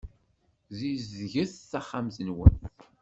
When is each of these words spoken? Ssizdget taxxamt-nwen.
Ssizdget 0.77 1.51
taxxamt-nwen. 1.71 2.55